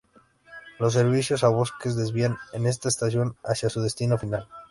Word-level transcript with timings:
Los 0.79 0.93
servicios 0.93 1.43
a 1.43 1.49
Bosques 1.49 1.95
desvían 1.95 2.35
en 2.53 2.65
esta 2.65 2.89
estación 2.89 3.35
hacia 3.43 3.69
su 3.69 3.83
destino 3.83 4.17
final. 4.17 4.47